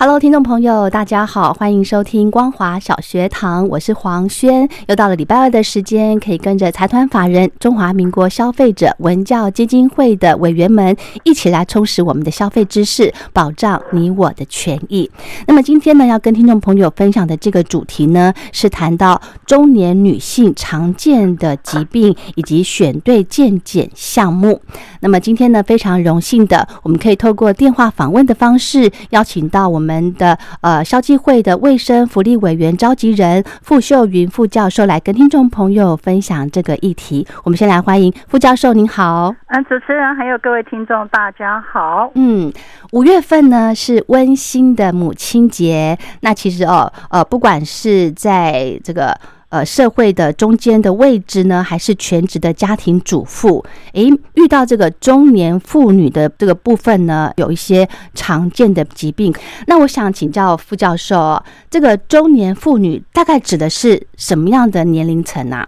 [0.00, 4.68] Hello，听众朋友，大家好，欢迎收听光华小学堂，我是黄轩。
[4.86, 15.10] 又到了礼拜二的时间，可以跟着财团法人中华民国消费者文教基金会的委员们一起来充实我们的消费知识，保障你我的权益。
[15.48, 24.60] 那么今天呢，要跟听众朋友分享的这个主题呢，是谈到中年女性常见的疾病以及选对健检项目。
[25.00, 29.87] 那么今天呢，非常荣幸的，我们可以透过电话访问的方式，邀请到我们。
[29.88, 37.26] 我们的呃消基会的卫生福利委员召集人傅秀云副教授来跟听众朋友分享这个议题。
[37.42, 39.34] 我们先来欢迎傅教授，您好。
[39.46, 42.10] 嗯，主持人还有各位听众，大家好。
[42.16, 42.52] 嗯，
[42.92, 45.98] 五月份呢是温馨的母亲节。
[46.20, 49.18] 那其实哦，呃，不管是在这个。
[49.50, 53.64] 呃，社会的中间的位置呢，还是全职的家庭主妇？
[53.94, 59.34] 诶，遇到这个中年妇女的这个部分呢，有一些常见的疾病。
[59.66, 65.66] 那我想请教傅教授，这个中年妇女大概指的是什么样的年龄层啊？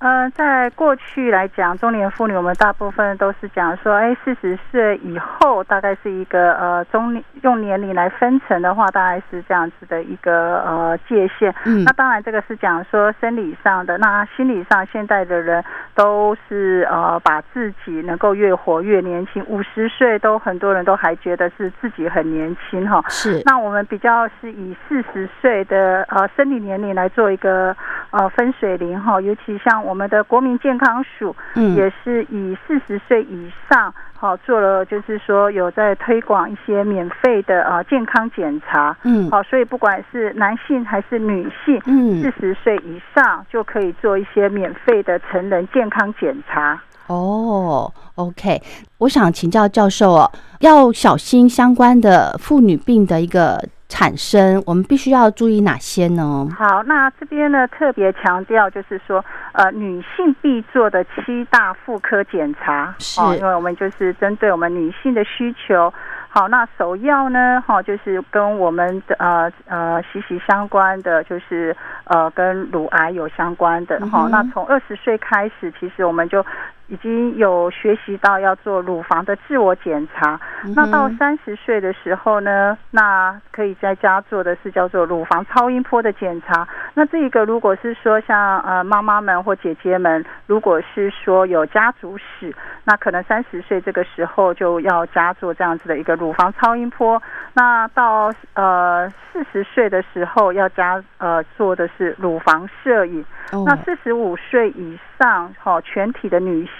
[0.00, 11.54] 呃，在过去来讲，中年妇女我们大部分都是讲说，哎，四十岁以后大概是一个呃中用年龄来分成的话，大概是这样子的一个呃界限。
[11.66, 15.62] 嗯，那当然这个是讲说生理上的，那心理上，现在的人
[15.94, 23.04] 都是呃把自己能够越活越年轻，五十岁都很多人都还觉得是自己很年轻哈。
[23.10, 27.76] 是，那我们比较是以四十岁的呃生理年龄来做一个
[28.12, 29.89] 呃分水岭哈，尤其像。
[29.90, 46.80] 我们的国民健康署，嗯，也是以四十岁以上，好做了，就是说有在推广一些免费的啊健康检查，嗯，好，所以不管是男性还是女性，嗯，四十岁以上就可以做一些免费的成人健康检查。
[47.08, 48.62] 哦，OK，
[48.98, 50.30] 我想请教教授哦，
[50.60, 53.60] 要小心相关的妇女病的一个。
[53.90, 56.48] 产生，我们必须要注意哪些呢？
[56.56, 65.92] 好，那这边呢特别强调，就是说，呃，女性必做的七大妇科检查，是，因为我们就是针对我们女性的需求。
[66.28, 73.98] 好，那首要呢，哈，就是跟我们的呃呃息息相关的，就是呃跟乳癌有相关的。
[74.06, 76.46] 哈，那从二十岁开始，其实我们就。
[76.90, 80.38] 已经有学习到要做乳房的自我检查，
[80.74, 86.66] 那到三十岁的时候呢，那可以在家做的是叫做乳房超音波的检查。
[86.94, 92.52] 那这一个如果是说像呃妈妈们或姐姐们，如果是说有家族史，
[92.84, 97.22] 那可能三十岁这个时候就要加做这样子的一个乳房超音波。
[97.54, 103.24] 那到呃四十岁的时候要加呃做的是乳房摄影。
[103.66, 106.64] 那四十五岁以上，哈，全体的女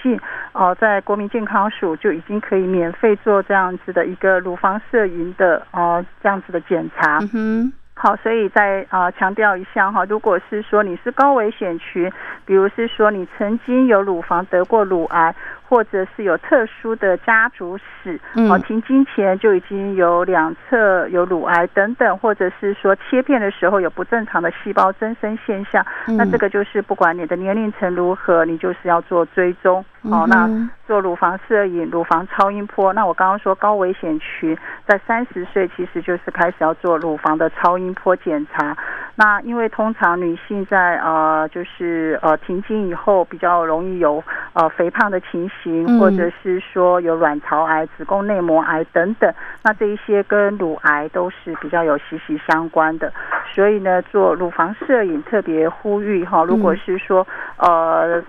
[0.53, 7.19] 哦，在国民健康署就已经可以免费做这样子的一个乳房摄影的，哦，这样子的检查。
[7.33, 12.11] 嗯好，所以再啊强调一下哈，如果是说你是高危险群，
[12.45, 15.35] 比如是说你曾经有乳房得过乳癌。
[15.71, 25.85] 或者是有特殊的家族史，哦，停经前就已经有两侧有乳癌等等，或者是说切片的时候有不正常的细胞增生现象，
[26.17, 30.49] 那这个就是不管你的年龄层如何，你就是要做追踪，哦，那
[30.85, 32.91] 做乳房摄影、乳房超音波。
[32.91, 38.75] 那我刚刚说高危险区在三十岁，其实就是开始要做乳房的超音波检查。
[39.15, 44.21] 那因为通常女性在呃就是呃停经以后比较容易有
[44.51, 45.60] 呃肥胖的情形。
[45.99, 53.11] 或者是说有卵巢癌、子宫内膜癌等等，那这一些跟乳癌都是比较有息息相关的，
[53.53, 57.25] 所以呢，做乳房摄影特别呼吁哈，如果是说
[57.57, 58.23] 呃。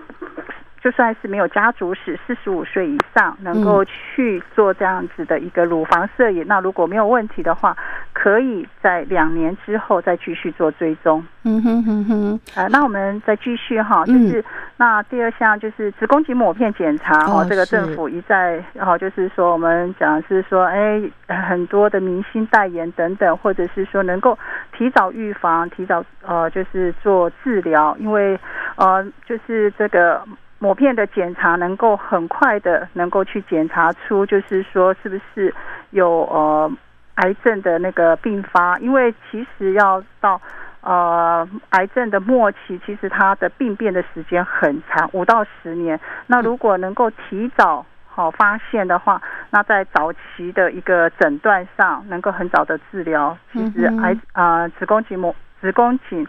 [0.83, 7.73] 就算是没有家族史，四十五岁以上能够去做这样子的一个乳房摄影，那如果没有问题的话，
[8.11, 11.25] 可以在两年之后再继续做追踪。
[11.45, 14.43] 嗯哼哼哼，呃，那我们再继续哈，就是
[14.75, 24.37] 那第二项就是子宫颈抹片检查哦哦，这个政府一再哦，就是说我们讲是说，哎，很多的明星代言等等，或者是说能够
[24.77, 28.37] 提早预防、提早呃，就是做治疗，因为
[28.75, 30.21] 呃，就是这个。
[30.63, 35.53] 抹片的检查能够很快的能够去检查出，就是说是不是
[35.89, 36.71] 有呃
[37.15, 40.39] 癌症的那个并发，因为其实要到
[40.79, 45.99] 呃癌症的末期，其实它的病变的时间很长，五到十年。
[46.27, 56.25] 那如果能够提早好、发现的话，那在早期的一个诊断上能够很早的治疗，其实癌啊、子宫颈膜子宫颈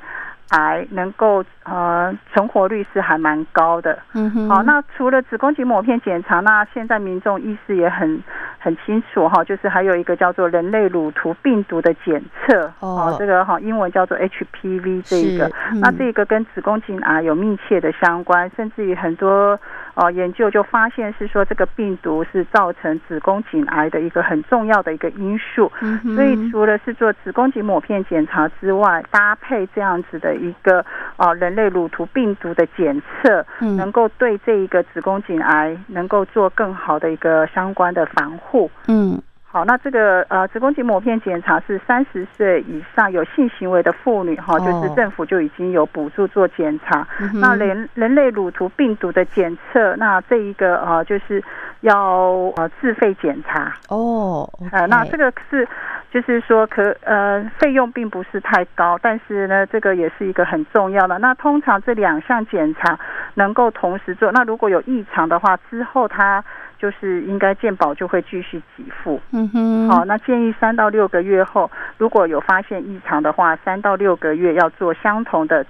[0.51, 3.99] 癌能够呃存活率是还蛮高的。
[4.13, 8.23] 嗯哼，好，那除了子宫颈抹片检查，那现在民众意识也很
[8.59, 13.17] 很清楚哈，就是还有一个叫做人类乳头病毒的检测，哦。
[13.19, 15.81] 这个哈英文叫做 HPV 这一个，嗯。
[15.81, 19.59] 那这个跟子宫颈癌有密切的相关，甚至于很多
[19.95, 30.85] 呃研究就发现是说这个病毒是造成子宫颈癌的一个很重要的一个因素，嗯所以除了是做子宫颈抹片检查之外，搭配这样子的一个
[31.17, 38.71] 呃人类乳头病毒的检测，嗯能够对这一个子宫颈癌能够做更好的一个相关的防护。
[38.89, 39.21] 嗯
[39.55, 47.07] 好，那这个呃子宫颈抹片检查是三十岁以上有性行为的妇女哈，哦就是政府就已经有补助做检查。
[47.21, 51.41] 嗯那人人类乳头病毒的检测，那这一个呃就是
[51.83, 53.73] 要呃自费检查。
[53.91, 55.69] 哦，呃，那这个是
[56.11, 61.17] 就是说可呃费用并不是太高，但是呢，这个也是一个很重要的。
[61.21, 62.99] 那通常这两项检查
[63.35, 66.43] 能够同时做，那如果有异常的话，之后它
[66.85, 69.19] 就是应该健保就会继续给付。
[69.33, 75.65] 嗯哼，好，那建议三到六个月后，如果有发现异常的话，三到六个月要做相同的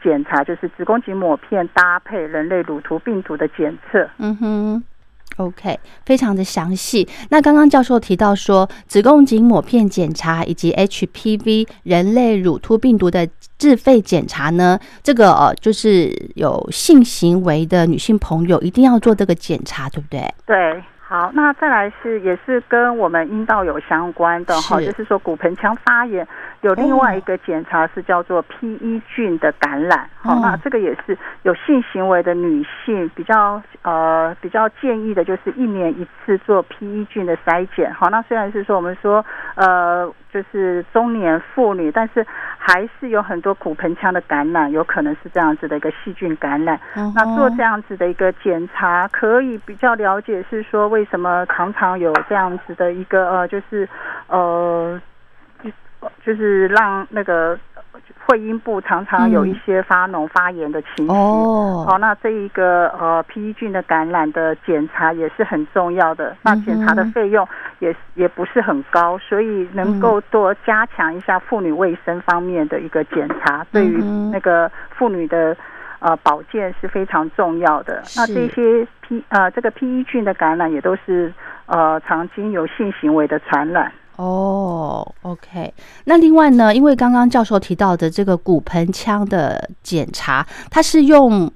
[0.00, 4.08] 检查，就是子宫颈抹片搭配人类乳头病毒的检测。
[4.18, 4.84] 嗯哼。
[5.40, 7.08] OK，非常的详细。
[7.30, 13.26] 那刚刚教授提到说，子宫颈抹片检查以及 HPV 人类乳突病毒的
[13.56, 20.20] 自费检查呢，这个，就是有性行为的女性朋友一定要做这个检查，对不对？
[20.46, 26.24] 对，好，那再来是也是跟我们阴道有相关的哈，就是说骨盆腔发炎
[26.60, 30.38] 有另外一个检查是叫做 P E 菌的感染，好、哦。
[30.40, 42.24] 那这个也是有性行为的女性比较呃比较建议的，就是一年一次做 P E 菌的筛检，好，那虽然是说我们说呃就是中年妇女，但是
[42.62, 46.78] 还是有很多骨盆腔的感染，有可能是这样子的一个细菌感染。
[46.94, 53.88] 嗯那做这样子的一个检查，可以比较了解是说为什么常常有这样子的一个呃，就是
[54.28, 55.00] 呃，
[55.64, 55.70] 就
[56.22, 57.58] 就是让那个
[58.26, 61.12] 会阴部常常有一些发脓发炎的情绪。
[61.12, 66.36] 哦，好，那这一个呃 P E 菌的感染的检查也是很重要的。
[66.42, 67.46] 那检查的费用
[67.80, 75.56] 也也不是很高，所以能嗯够多加强一下妇女卫生方面的一个检查，对于那个妇女的
[75.98, 78.02] 呃保健是非常重要的。
[78.16, 81.32] 那这些 P 呃这个 P E 菌的感染也都是
[81.66, 83.92] 呃常经由性行为的传染。
[84.20, 85.72] 哦，OK。
[86.04, 91.50] 那另外呢，因为刚刚教授提到的这个骨盆腔的检查，它是用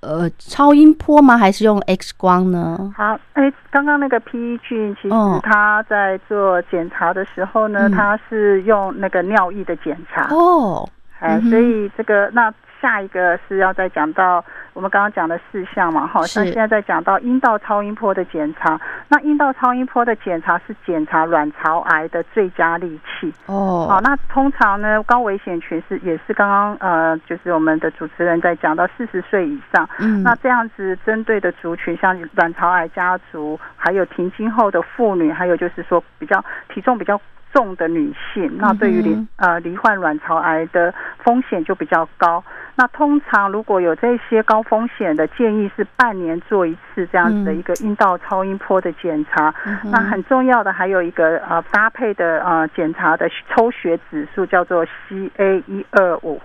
[0.00, 1.38] 呃超音波吗？
[1.38, 2.92] 还是用 X 光呢？
[2.94, 10.28] 好，哎，刚刚那个 P E 菌，其实哦它在做检查的时候呢，嗯它是用那个尿液的检查。
[10.28, 10.86] 哦，
[11.20, 18.80] 哎，所以这个那下一个是要再讲到我们刚刚讲的事项嘛，哈，是那现在在讲到阴道超音波的检查。
[19.08, 23.32] 那阴道超音波的检查是检查卵巢癌的最佳利器。
[23.46, 29.88] 哦，好，那通常呢，高危险群是也是刚刚呃，就是我们的主持人在讲到四十岁以上。
[29.98, 37.20] 嗯，那这样子针对的族群，像卵巢癌家族，还有停经后的妇女，还有就是说比较体重比较
[37.52, 42.42] 重的女性，那对于呃罹患卵巢癌的风险就比较高。
[42.76, 49.54] 那通常如果有这些高风险的，建议是半年做一次这样子的一个阴道超音波的检查。
[49.66, 56.40] 嗯那很重要的还有一个呃搭配的呃检查的抽血指数叫做 CA 一二五。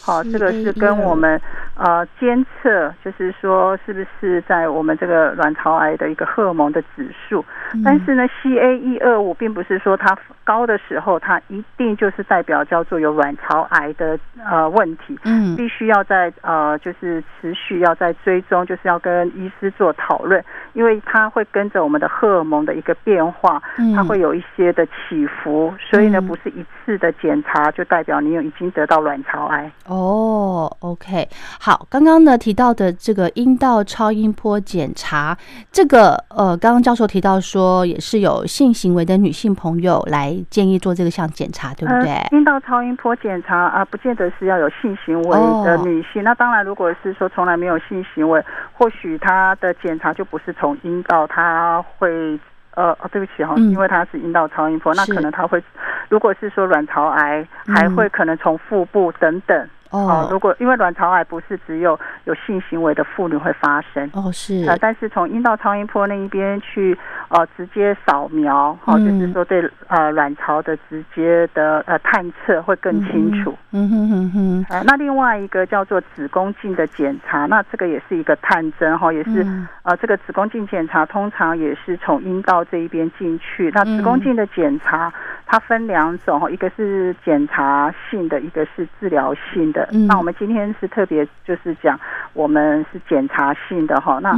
[0.00, 1.40] 好，这个是跟我们
[1.76, 7.44] 呃监测，就是说是不是在我们这个卵巢癌的一个荷尔蒙的指数。
[7.84, 15.18] 但是呢，CA 一二五并不是说它高的时候，它一定就是代表叫做有卵巢癌的呃问题。
[15.24, 20.42] 嗯，必须要在呃就是持续要在追踪，就是要跟医师做讨论，
[20.74, 23.60] 因为它会跟着我们的荷尔蒙的一个变化，
[23.94, 29.70] 它会有一些的起伏，所以呢，不是一次的检查就代表你有已经得到卵巢癌。
[29.88, 31.28] 哦，OK，
[31.60, 35.36] 好，刚刚呢提到的这个阴道超音波检查，
[35.70, 42.26] 这个呃，刚刚教授提到说也是有性行为的女性朋友来建议做这个项检查，对不对？
[42.32, 46.22] 阴道超音波检查啊，不见得是要有性行为的女性。
[46.24, 52.38] 那当然，如果是说从来没有性行为，或许她的检查就不是从阴道，她会。
[52.76, 55.64] 呃，对不起哈，因为它是阴道超音波，那可能它会，
[56.10, 59.68] 如果是说卵巢癌，还会可能从腹部等等。
[59.90, 66.96] 哦，如果因为卵巢癌不是只有有性行为的妇女会发生哦，是呃，但是从阴道超音波那一边去
[67.28, 73.54] 呃直接扫描，哦，就是说对呃卵巢的直接的呃探测会更清楚。
[73.72, 74.66] 嗯哼哼哼。
[74.70, 79.46] 呃，那另外一个叫做子宫镜的检查，那这个也是一个探针哈，也是
[79.82, 83.70] 呃这个子宫镜检查通常也是从阴道这一边进去。
[83.74, 85.12] 那子宫镜的检查
[85.46, 89.86] 它分两种哈，一个是检查性的，一个是治疗性的。
[90.08, 92.00] 那我们今天是特别就是讲，
[92.32, 94.18] 我们是检查性的哈。
[94.22, 94.32] 那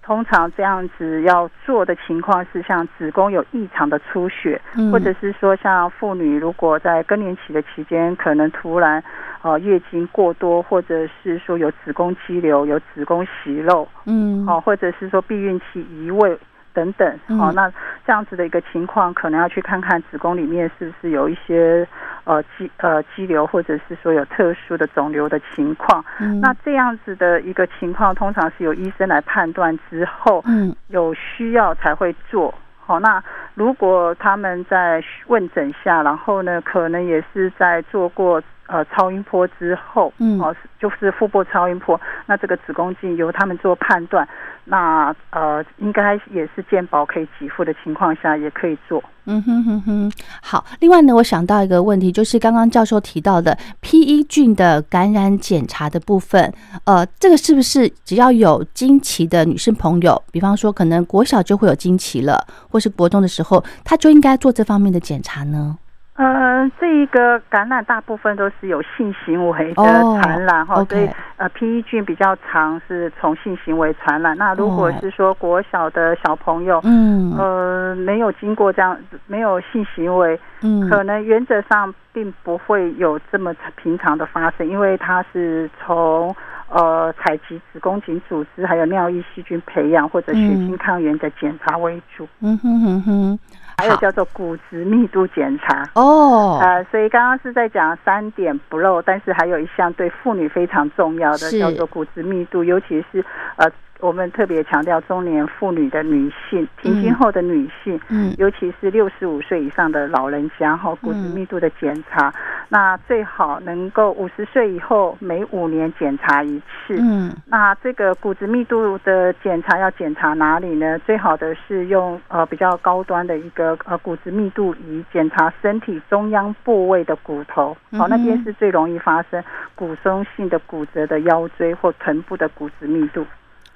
[0.00, 4.60] 通常这样子要做的情况是，像子宫有异常的出血，
[4.92, 9.02] 或者是说像妇女如果在更年期的期间，可能突然
[9.42, 16.38] 呃月经过多，或者是说有子宫肌瘤、有子宫息肉，嗯，好，或者是说避孕期移位。
[16.74, 17.68] 等等，好，那
[18.06, 21.84] 这样子的一个情况，可能要去看看子宫里面是不是有一些
[22.28, 26.04] 呃肌呃肌瘤，或者是说有特殊的肿瘤的情况。
[26.42, 32.54] 那这样子的一个情况，通常是由医生来判断之后，嗯，有需要才会做。
[32.78, 33.22] 好，那
[33.54, 38.42] 如果他们在问诊下，然后呢，可能也是在做过。
[38.68, 44.28] 呃，超音波之后，嗯，哦，就是腹部超音波，那这个子宫镜由他们做判断，
[44.66, 49.02] 那呃，应该也是健保可以给付的情况下，也可以做。
[49.24, 50.66] 嗯哼哼哼，好。
[50.80, 56.52] 另外呢，我想到一个问题，就是刚刚教授提到的 P E 菌的感染检查的部分，
[56.84, 65.78] 呃，这个是不是只要有经期的女性朋友，比方说可能国小就会有经期了，或是国中的时候，她就应该做这方面的检查呢？
[66.18, 69.84] 呃，这一个感染大部分都是有性行为的
[70.20, 74.36] 传染哈，所以呃，P E 菌比较常是从性行为传染。
[74.36, 78.98] 那如果是说国小的小朋友，嗯，呃，没有经过这样
[79.28, 86.34] 没有性行为，嗯，可能原则上并不会有这么平常的发生，因为它是从
[86.70, 92.26] 呃采集子宫颈组织还有尿液细菌培养或者血清抗原的检查为主。
[92.40, 93.38] 嗯哼哼哼。
[93.76, 103.24] 还有叫做骨质密度检查哦，呃，所以刚刚是在讲三点不漏，但是还有一项对妇女非常重要的叫做骨质密度，尤其是
[103.56, 103.70] 呃。
[104.00, 112.32] 我们特别强调中年妇女的女性，停经后的女性，嗯，尤其是六十五岁以上的老人家哈，骨质密度的检查，
[112.68, 116.96] 那最好能够五十岁以后每五年检查一次。
[117.00, 120.98] 嗯，那这个骨质密度的检查要检查哪里呢？
[121.00, 129.42] 最好的是用呃比较高端的一个呃骨质密度仪检查身体中央部位的骨头，好，那边是最容易发生
[129.74, 133.26] 骨松性的骨折的腰椎或臀部的骨质密度。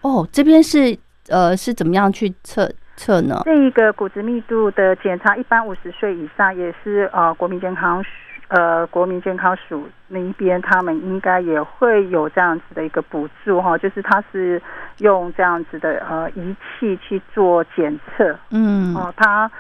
[0.03, 3.41] 哦，这边是呃是怎么样去测测呢？
[3.45, 8.11] 这一个骨质密度的检查，一般五十岁以上也是呃国民健康署
[8.49, 14.61] 呃国民健康署那一边，他们应该也会有这样子的一个补助哈，就是它是
[14.99, 19.51] 用这样子的呃仪器去做检测，嗯，哦，它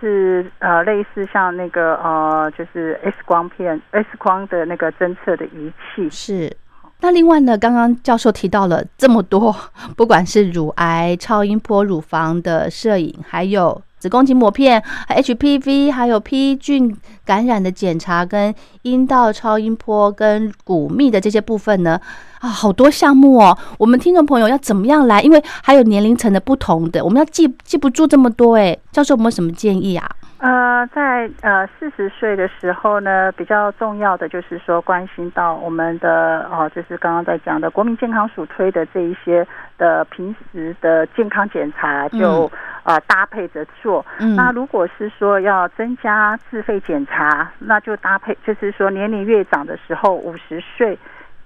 [0.00, 6.56] 是呃类似像那个呃就是 X 光片 X 光的那个侦测的仪器是。
[7.02, 9.54] 那另外呢，刚刚教授提到了这么多，
[9.96, 22.00] 不管是乳癌、超音波乳房的摄影，还有子宫颈膜片、HPV，还有 P 菌感染的检查，跟阴道超音波跟骨密的这些部分呢，
[22.40, 23.56] 啊，好多项目哦。
[23.78, 25.20] 我们听众朋友要怎么样来？
[25.22, 28.76] 因为还有年龄层的不同的，我们要记记不住这么多哎。
[28.92, 30.10] 教授有没有什么建议啊？
[30.40, 42.50] 呃，在呃四十岁的时候呢，比较重要的就是说关心到我们的哦，就是刚刚在讲的国民健康署推的这一些的平时的健康检查，就
[42.84, 44.04] 呃搭配着做。
[44.34, 50.98] 那如果是说要增加自费检查，那就搭配，就是说年龄越长的时候，五十岁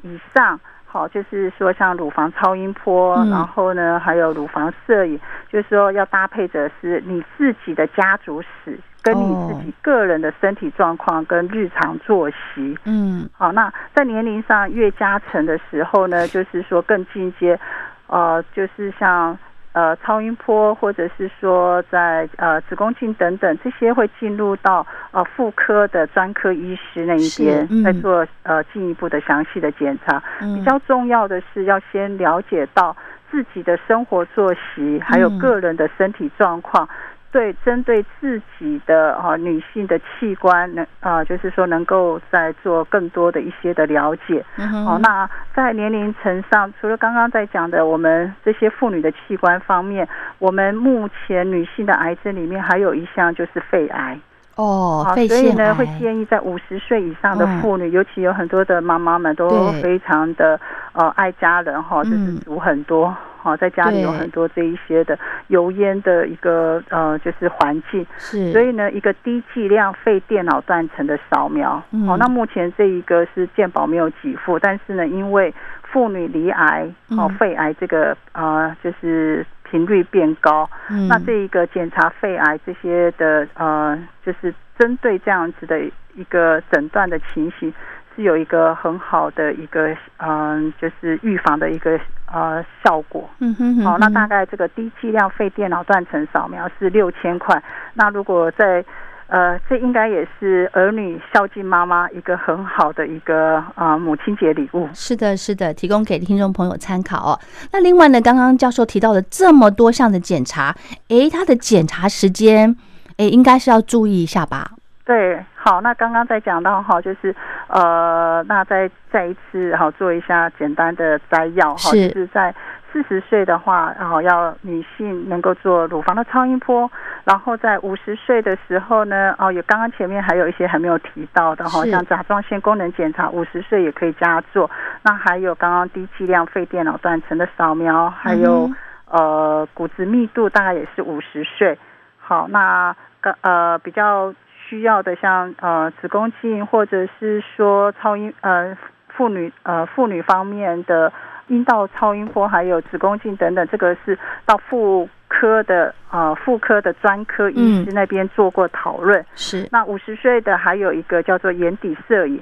[0.03, 0.61] 以上。
[0.95, 3.29] 好，就是说像乳房超音波，嗯。
[3.29, 5.19] 然后呢还有乳房摄影，
[5.51, 12.79] 就是说要搭配着是你自己的家族史，跟你自己个人的身体状况跟日常作息。
[12.85, 13.29] 嗯。
[13.37, 17.59] 好，那在年龄上越加成的时候呢，就是说更进阶，
[18.07, 19.37] 呃，就是像
[19.75, 30.23] 呃超音波，或者是说在呃子宫镜等等这些会进入到呃妇科的专科医师那一边再做呃进一步的详细的检查。
[30.41, 32.97] 嗯，比较重要的是要先了解到
[33.31, 36.89] 自己的生活作息，还有嗯个人的身体状况。
[37.35, 44.45] 对，针对自己的啊女性的器官，能啊、就是说能够再做更多的一些的了解。
[44.57, 54.17] 嗯哼哦，那在年龄层上，除了刚刚在讲的我们这些妇女的器官方面，我们目前女性的癌症里面还有一项就是肺癌。
[54.55, 60.61] 哦，所以呢，会建议在五十岁以上的嗯妇女，尤其有很多的妈妈们都非常的
[60.93, 63.13] 呃爱家人哈，就是嗯煮很多。
[63.45, 72.09] 好，在家里有很多这一些的油烟的一个呃，就是环境，是，所以呢，一个低剂量肺电脑断层的扫描，嗯。
[72.09, 81.07] 哦，那目前这一个是健保没有给付，但是呢，因为妇女罹癌哦嗯，肺癌这个呃，就是频率变高，嗯。
[81.07, 85.79] 那这一个检查肺癌这些的呃，就是针对这样子的
[86.17, 87.75] 一个诊断的情形，
[88.15, 91.99] 是有一个很好的一个嗯、就是预防的一个
[92.33, 93.29] 呃效果。
[93.41, 97.63] 嗯哼哼好、那大概这个低剂量肺电脑断层扫描是六千块。
[97.95, 98.85] 那如果在
[99.27, 104.87] 呃，这应该也是儿女孝敬妈妈一个很好的一个呃母亲节礼物。
[104.93, 107.41] 是的，是的，提供给听众朋友参考哦。
[107.73, 110.77] 那另外呢，刚刚教授提到的这么多项的检查，
[111.09, 112.77] 诶，它的检查时间，
[113.17, 114.73] 诶，应该是要注意一下吧？
[115.07, 117.35] 对，好，那刚刚在讲到哈，就是
[117.69, 122.09] 呃，那再再一次好做一下简单的摘要哈，是。
[122.09, 122.55] 就是在
[122.93, 126.91] 四十岁的话，然后要女性能够做乳房的超音波，
[127.25, 134.71] 然后在五十岁的时候呢，哦，也刚刚前面还有一些还没有提到的哈，像甲状腺功能检查，五十岁也可以加做，
[135.03, 141.79] 那还有刚刚低剂量肺电脑断层的扫描，还有、嗯呃骨质密度大概也是五十岁。
[142.19, 144.33] 好，那个呃比较
[144.69, 148.77] 需要的像呃子宫镜或者是说超音呃
[149.09, 151.13] 妇女呃妇女方面的
[151.49, 159.25] 阴道超音波，还有子宫镜等等，这个是到妇科的呃妇科的专科医师那边做过讨论。
[159.35, 159.69] 是。
[159.71, 162.41] 那五十岁的还有一个叫做眼底摄影，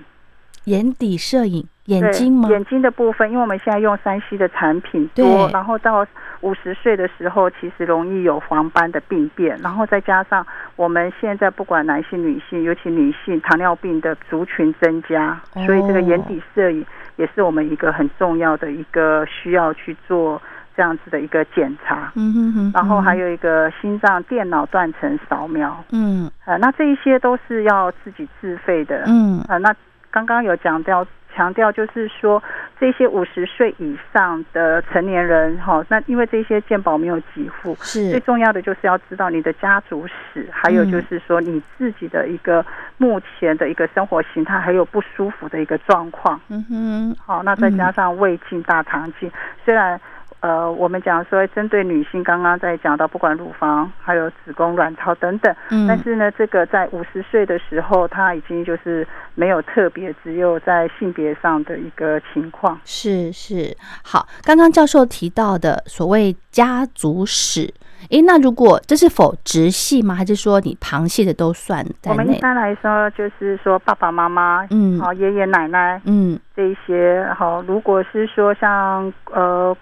[0.67, 2.49] 眼底摄影，眼睛吗？
[2.49, 6.07] 眼睛的部分，因为我们现在用三 C 的产品多，然后到
[6.41, 20.41] 五十岁的时候，其实容易有黄斑的病变，然后再加上我们现在不管男性、女性，尤其女性糖尿病的族群增加，哦所以这个眼底摄影也是我们一个很重要的一个需要去做
[20.77, 22.13] 这样子的一个检查。
[22.15, 29.05] 嗯哼哼，然后还有有一个心脏电脑断层扫描，嗯呃，那这一些都是要自己自费的。
[29.07, 29.75] 嗯啊，那
[30.11, 32.43] 刚刚有讲到强调，就是说
[32.79, 42.65] 这些五十岁以上的成年人，哈，那因为这些健保没有给付，是最重要的就是要知道你的家族史，还有嗯就是说你自己的一个
[42.99, 46.41] 目前的一个生活形态，还有不舒服的一个状况。
[46.49, 49.31] 嗯哼好，那再加上胃镜、大肠镜，
[49.65, 50.01] 虽然。
[50.43, 62.77] 呃，我们讲说针对女性，刚刚在讲到不管乳房、还有子宫、卵巢等等，嗯，但是呢，这个在五十岁的时候，它已经就是没有特别，只有在性别上的一个情况。
[62.85, 67.73] 是是好，刚刚教授提到的所谓家族史，
[68.11, 70.13] 诶，那如果这是否直系吗？
[70.13, 72.11] 还是说你旁系的都算在内？
[72.11, 79.77] 我们一般来说，就是说爸爸妈妈，嗯好爷爷奶奶嗯这一些，好，如果是说像呃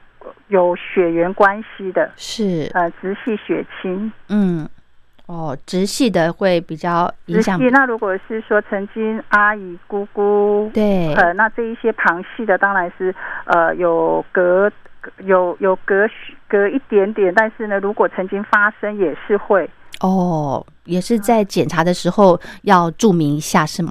[0.49, 4.69] 有血缘关系的，是呃直系血亲，嗯
[5.27, 7.71] 哦，直系的会比较影响直系。
[7.71, 13.15] 那如果是说曾经阿姨、姑姑，对呃，那这一些旁系的当然是
[13.45, 14.71] 呃有隔
[15.19, 16.09] 有有隔
[16.49, 19.71] 隔一点点，但是呢，如果曾经发生也是会。
[20.01, 23.91] 哦，也是在检查的时候要注明一下是吗？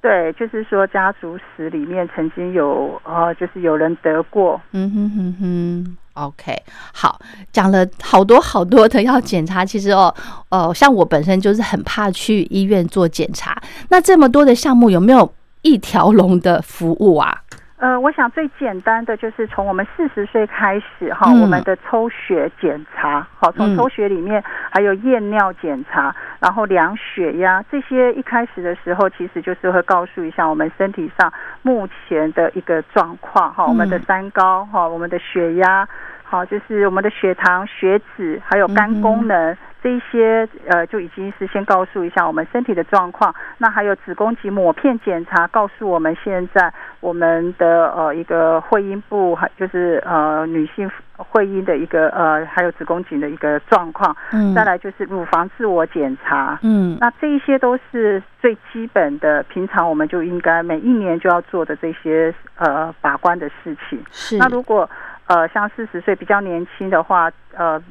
[0.00, 5.96] 对，就是说家族史里面曾经有呃，就是有人得过，嗯哼哼哼。
[6.14, 6.54] OK，
[6.92, 7.18] 好，
[7.52, 9.64] 讲了好多好多的要检查。
[9.64, 10.14] 其实哦，
[10.48, 13.56] 呃，像我本身就是很怕去医院做检查。
[13.88, 15.32] 那这么多的项目，有没有
[15.62, 17.42] 一条龙的服务啊？
[17.80, 21.40] 呃，我想最简单的就是从我们四十岁开始哈，嗯。
[21.40, 23.76] 我们的抽血检查，好，从嗯。
[23.76, 34.02] 抽血里面还有验尿检查，然后量血压这些，一开始的时候其实就是会告诉一下我们身体上目前的一个状况哈，我们的嗯。
[34.06, 35.88] 三高哈，我们的血压。
[36.22, 43.34] 好，就是我们的血糖、血脂，还有肝功能、这一些，呃，就已经是先告诉一下我们身体的状况。
[43.58, 54.14] 那还有子宫颈抹片检查，告诉我们现在我们的呃一个会阴部，还就是呃女性会阴的一个呃，还有子宫颈的一个状况。
[54.32, 56.58] 嗯再来就是乳房自我检查。
[56.62, 64.02] 嗯那这一些都是最基本的，平常我们就应该每一年就要做的这些呃把关的事情。
[64.10, 64.88] 是那如果
[65.26, 67.82] 呃像四十岁比较年轻的话，呃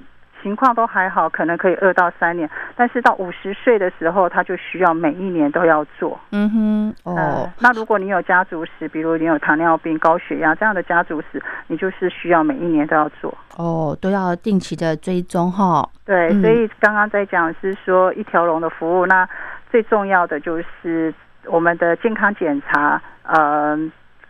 [0.41, 6.19] 情况都还好，可能可以二到三年，但是到五十岁的时候，他就需要每一年都要做。
[6.31, 13.35] 嗯哼哦呃，那如果你有家族史，比如你有糖尿病、高血压这样的家族史，你就是需要每一年都要做。
[13.57, 15.87] 哦都要定期的追踪哈。
[16.05, 19.27] 对，嗯所以刚刚在讲是说一条龙的服务，那
[19.69, 21.13] 最重要的就是
[21.45, 23.77] 我们的健康检查，呃，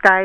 [0.00, 0.24] 该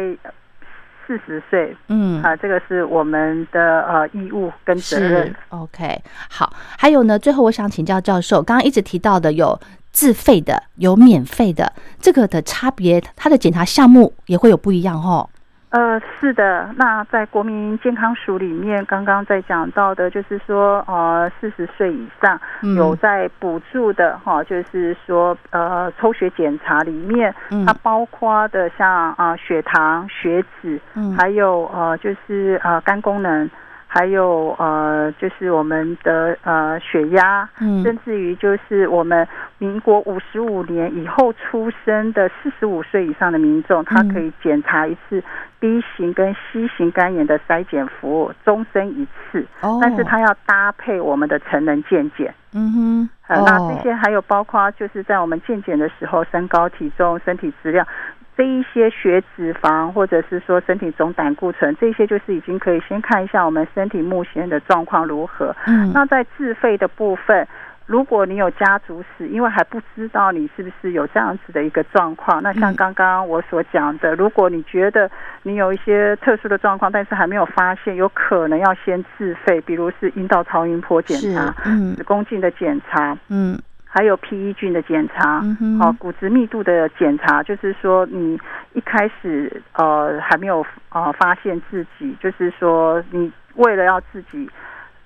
[1.06, 5.34] 四十岁嗯啊、这个是我们的呃义务跟责任。
[5.50, 9.60] OK 好，还有呢，最后我想请教教授，刚刚一直提到的有
[9.92, 15.30] 自费的，有免费的，这个的差别，它的检查项目也会有不一样哦。
[15.76, 22.76] 呃，是的，那在国民健康署里面，刚刚在讲到的，就是说，呃，四十岁以上嗯。
[22.76, 27.66] 有在补助的哈、就是说，呃，抽血检查里面，嗯。
[27.66, 31.14] 它包括的像啊、血糖、血脂，嗯。
[31.18, 33.50] 还有呃就是呃肝功能，
[33.98, 37.82] 还有呃就是我们的呃血压，嗯。
[37.82, 39.26] 甚至于就是我们
[39.58, 45.24] 民国五十五年以后出生的四十五岁以上的民众，他嗯可以检查一次
[45.62, 52.36] B 型跟 C 型肝炎的筛检服务，终身一次，哦，但是他要搭配我们的成人健检。
[52.52, 57.88] 嗯哼，呃，哦那这些还有包括就是在我们健检的时候，身高、体重、身体质量。
[58.38, 65.56] 这一些血脂肪，或者是说身体总胆固醇，这些就是已经可以先看一下我们身体目前的状况如何。
[65.68, 65.92] 嗯。
[65.94, 67.48] 那在自费的部分，
[67.86, 72.76] 如果你有家族史，因为还不知道你是不是有这样子的一个状况，那像嗯。
[72.76, 75.10] 刚刚我所讲的，如果你觉得
[75.44, 81.96] 你有一些特殊的状况，但是还没有发现，有可能要先自费，比如是阴道超音波检查、嗯。
[81.96, 83.58] 子宫镜的检查，嗯
[83.96, 85.80] 还有 PE 菌的检查，嗯哼。
[85.80, 88.38] 好、骨质密度的检查，就是说你
[88.74, 94.50] 一开始呃还没有呃发现自己，就是说你为了要自己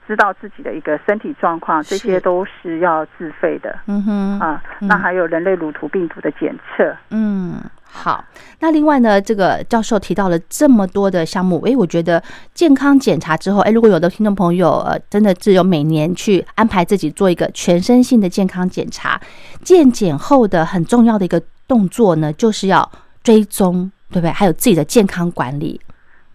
[0.07, 3.77] 知道自己的一个身体状况，这些都是要自费的。
[3.85, 4.39] 嗯哼。
[4.39, 4.59] 啊。
[4.81, 4.87] 嗯。
[4.87, 8.23] 那还有人类乳头病毒的检测，嗯，好。
[8.59, 12.21] 那另外呢，这个教授提到了这么多的项目，诶，我觉得
[12.53, 19.19] 健康检查之后，诶，如果有的听众朋友呃，真的只有每年去安排自己做一个全身性的健康检查，
[19.63, 22.89] 健检后的很重要的一个动作呢，就是要
[23.23, 24.31] 追踪，对不对？
[24.31, 25.79] 还有自己的健康管理，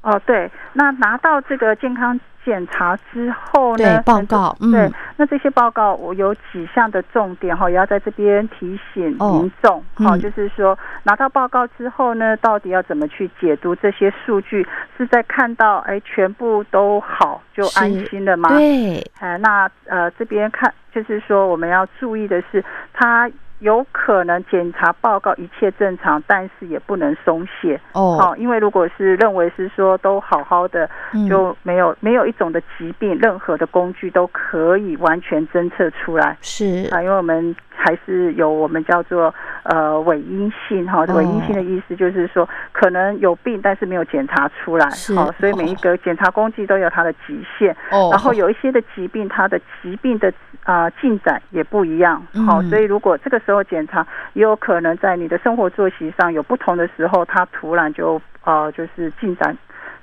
[0.03, 14.67] 哦，对，那拿到这个健康检查之后对呢，报告嗯对，那这些报告我有几项的重点哈，也要在这边提醒哦民众哈、嗯就是说拿到报告之后呢，到底要怎么去解读这些数据？
[14.97, 18.49] 是在看到哎全部都好就安心了吗？
[18.51, 23.31] 对，哎，那呃这边看就是说我们要注意的是，它
[23.65, 27.81] 有可能检查报告一切正常，但是也不能松懈。
[27.95, 31.27] 哦，哦，因为如果是认为是说都好好的，嗯。
[31.27, 36.37] 就没有没有一种的疾病，任何的工具都可以完全侦测出来。
[36.43, 36.87] 是。
[36.93, 41.15] 啊，因为我们还是有我们叫做呃伪阴性哈，哦。
[41.15, 45.15] 伪阴性的意思就是说可能有病，但是没有检查出来，是。
[45.15, 47.75] 好，所以每一个检查工具都有它的极限。
[47.91, 50.31] 哦，然后有一些的疾病，它的疾病的
[50.65, 52.69] 啊进展也不一样，好、嗯。
[52.69, 59.57] 所以如果这个时候检查，也有可能在你的生活作息上有不同的时候，它突然就呃就是进展，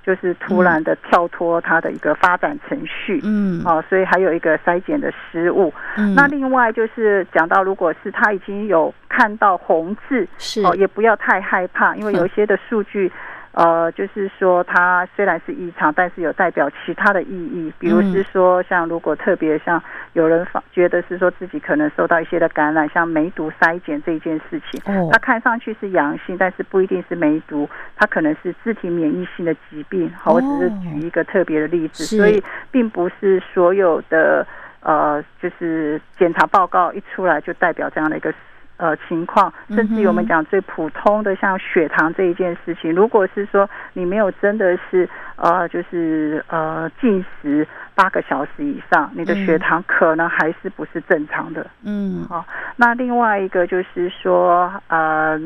[0.05, 5.73] 就是突然的跳脱它的一个发展程序，嗯哦，所以还有一个筛检的失误。
[5.97, 13.11] 嗯那另外就是讲到，如果是他已经有看到红字，是哦，也不要太害怕，因为有一些的数据。
[13.53, 19.81] 呃，就是说它虽然是异常，但是有代表其他的意义，比如是说，像如果特别像
[20.13, 30.09] 有人发觉得是说自己可能受到一些的感染，像梅毒筛检这一件事情，哦它看上去是阳性，但是不一定是梅毒，它可能是自体免疫性的疾病。
[30.15, 34.47] 好，我只是举一个特别的例子，所以并不是所有的
[34.79, 38.33] 呃，就是检查报告一出来就代表这样的一个
[38.81, 51.65] 呃情况，甚至于我们讲最普通的像血糖这一件事情，如果是说你没有真的是呃就是呃进食八个小时以上，你的血糖可能还是不是正常的。
[51.83, 52.43] 嗯，好，
[52.75, 55.39] 那另外一个就是说，呃，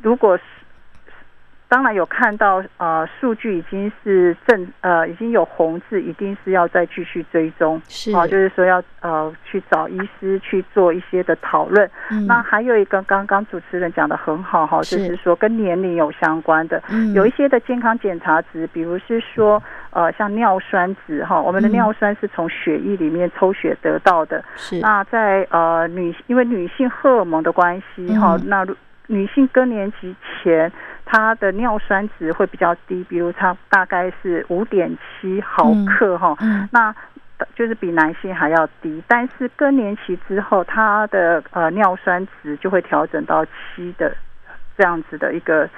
[0.00, 0.42] 如果是。
[1.68, 8.12] 当然有看到，呃，数据已经是正，呃，已经有红字，一定是要再继续追踪，是。
[8.12, 11.90] 啊，就是说要呃去找医师去做一些的讨论。
[12.26, 16.80] 那还有一个，刚刚主持人讲的很好哈，就是说跟年龄有相关的，
[17.14, 24.78] 有一些的健康检查值，比如是说，呃，像尿酸值哈，我们的尿酸是从血液里面抽血得到的，是。
[24.78, 28.64] 那在呃女，因为女性荷尔蒙的关系哈，那
[29.06, 30.72] 女性更年期前。
[31.08, 36.36] 她的尿酸值会比较低，比如她大概是五点七毫克哈，
[36.72, 36.92] 那
[37.54, 39.00] 就是比男性还要低。
[39.06, 44.16] 但是更年期之后，她的呃尿酸值就会调整到七的
[44.76, 45.70] 这样子的一个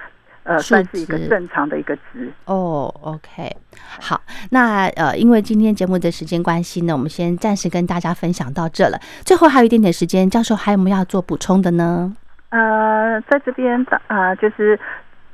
[0.45, 2.33] 呃，算是一个正常的一个值。
[2.47, 3.55] 哦，OK，
[4.01, 8.99] 好，那呃，因为今天节目的时间关系呢，我们先暂时跟大家分享到这了。
[9.27, 12.15] 最后还有一点点时间，教授还有没有要做补充的呢？
[12.51, 14.79] 呃，在这边的啊，就是。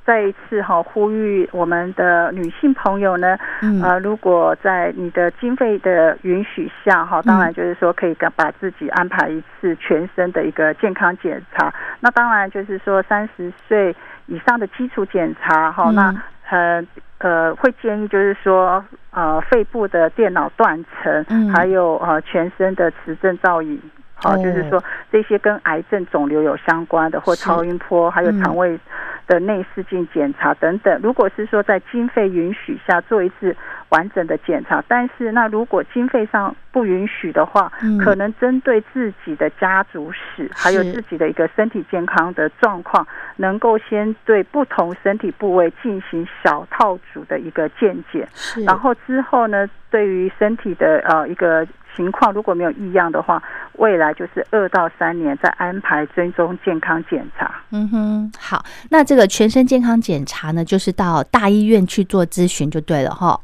[0.07, 3.39] 再一次哈呼吁我们的女性朋友呢，
[3.83, 11.73] 呃，如果在你的经费的允许下哈，当然就是说可以把自己安排一次全身的一个健康检查。
[12.01, 13.97] 那当然就是说三十岁
[14.27, 16.15] 以上的基础检查哈，那
[16.51, 16.85] 呃
[17.17, 23.81] 呃会建议就是说呃肺部的电脑断层，还有呃全身的磁振造影，
[24.25, 24.83] 好，就是说
[25.13, 28.79] 这些跟癌症肿瘤有相关的或超音波，还有肠胃。
[29.27, 33.57] 的内视镜检查等等，如果是说在经费允许下做一次
[33.95, 37.71] 完整的检查，但是那如果经费上不允许的话，
[38.03, 48.29] 可能针对自己的家族史，还有自己的一个身体健康的状况，能够先对不同身体部位进行小套组的一个健检，
[48.67, 51.67] 然后之后呢，对于身体的呃一个。
[51.97, 53.41] 情况如果没有异样的话，
[53.75, 57.49] 未来就是二到三年再安排追踪健康检查。
[57.71, 63.39] 嗯哼，好，那这个全身健康检查呢，就是到大医院去做咨询就对了哈。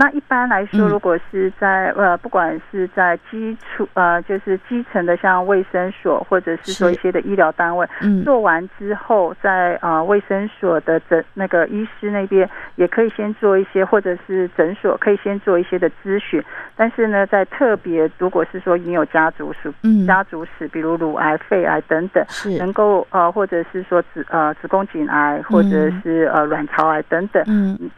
[0.00, 7.86] 那一般来说，如果是在呃，不管是在基础呃，就是基层的，像卫生所或者是说一些的医疗单位，
[8.24, 16.42] 做完之后，在呃卫生所的诊那个医师那边也可以先做一些，或者是诊所可以先做一些的咨询。
[16.74, 19.70] 但是呢，在特别如果是说你有家族史，
[20.06, 22.24] 家族史，比如乳癌、肺癌等等，
[22.58, 27.44] 能够呃，或者是说子呃子宫颈癌，或者是呃卵巢癌等等，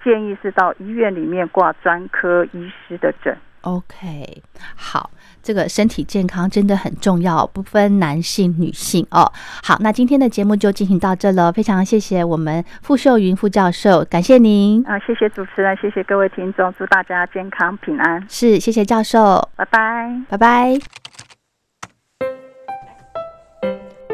[0.03, 1.73] 建议是到医院里面挂。
[1.83, 4.43] 专科医师的诊，OK，
[4.75, 5.11] 好，
[5.43, 9.31] 这个身体健康真的很重要，不分男性女性哦。
[9.63, 18.25] 好，那今天的节目就进行到这了，非常谢谢我们傅秀云副教授，感谢您啊，谢谢主持人，谢谢各位听众，祝大家健康平安。
[18.29, 20.79] 是，谢谢教授，拜拜，拜拜。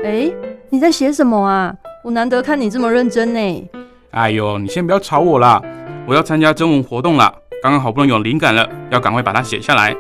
[0.05, 0.31] 哎，
[0.71, 1.75] 你在写什么啊？
[2.05, 3.71] 我难得看你这么认真呢。
[4.13, 5.61] 哎呦，你先不要吵我啦，
[6.07, 7.35] 我要参加征文活动了。
[7.61, 9.95] 刚刚好不容易有灵感了，要赶快把它写下来。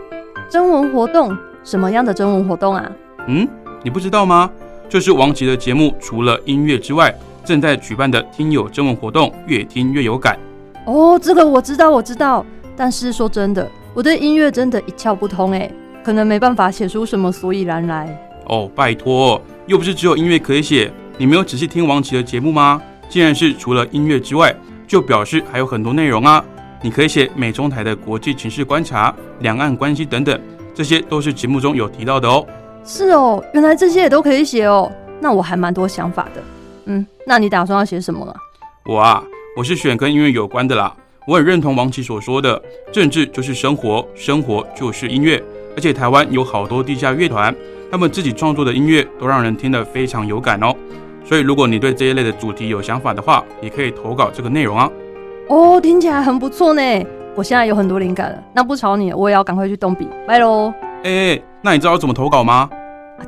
[0.48, 1.36] 征文活动？
[1.64, 2.90] 什么样的征文活动啊？
[3.26, 3.46] 嗯，
[3.82, 4.48] 你不知道吗？
[4.88, 7.12] 就是王琦的节目，除了音乐之外，
[7.44, 10.38] 正在举办的听友征文活动，越听越有感。
[10.86, 12.46] 哦，这个我知道，我知道。
[12.76, 15.68] 但是说真的，我对音乐真的一窍不通哎，
[16.04, 18.16] 可能没办法写出什么所以然来。
[18.46, 20.90] 哦，拜托，又不是只有音乐可以写。
[21.18, 22.80] 你没有仔细听王琦的节目吗？
[23.08, 24.54] 既然是除了音乐之外，
[24.86, 26.42] 就表示还有很多内容啊。
[26.80, 30.40] 你可以写美中台的国际情势观察、两岸关系等等，
[30.74, 32.46] 这些都是节目中有提到的哦。
[32.84, 34.90] 是哦，原来这些也都可以写哦。
[35.20, 36.42] 那我还蛮多想法的。
[36.86, 38.34] 嗯，那你打算要写什么呢？
[38.86, 39.22] 我啊，
[39.56, 40.94] 我是选跟音乐有关的啦。
[41.26, 42.62] 我很认同王琦所说的，
[42.92, 45.42] 政治就是生活，生活就是音乐。
[45.76, 47.54] 而且台湾有好多地下乐团，
[47.90, 50.74] 他们自己创作的音乐都让人听得非常有感哦。
[51.24, 54.90] 所以如果你对这一类的主题有想法的话，也可以投稿这个内容啊。
[55.48, 56.82] 哦，听起来很不错呢！
[57.34, 60.72] 我现在有很多灵感了，那不吵你，我也要赶快去动笔，拜喽！
[61.04, 62.68] 哎，那你知道怎么投稿吗？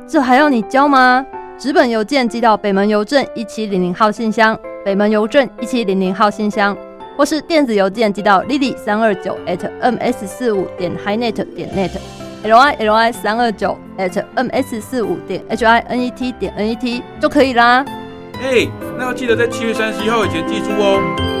[0.07, 1.25] 这还要你教吗？
[1.57, 6.77] 纸本邮件寄到北门邮政一七零零号信箱，北门邮政一七零零号信箱，
[7.17, 15.43] 或是电子邮件寄到 lily 三二九 at ms 四五点 hinet 点 net，l i l i 三二九 at ms 四五点
[15.49, 17.83] h i n e t 点 n e t 就可以啦。
[18.41, 21.40] 哎，那要记得在七月三十一号以前寄出哦。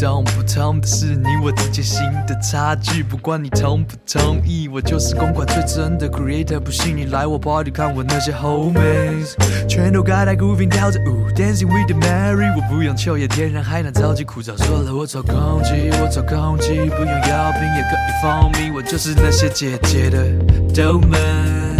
[0.00, 3.02] 懂，不同的是你我之间新的差距。
[3.02, 6.58] 不管你同不同意，我就是公馆最真的 creator。
[6.58, 9.34] 不信你来我 party 看我那些 homies，
[9.68, 12.50] 全都盖在 grooving 跳着舞，dancing with the Mary。
[12.56, 18.70] 我不用秋叶天然海南超级枯燥，说了我找空气，我找空气，不用药品也可以蜂蜜。
[18.74, 20.24] 我就是那些姐姐的
[20.72, 21.79] d o m a n。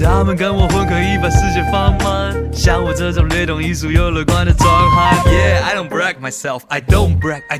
[0.00, 5.14] 他们跟我混可以把世界放慢，像我这种略懂艺术又乐观的壮汉。
[5.26, 7.58] Yeah, I don't brag myself, I don't brag, I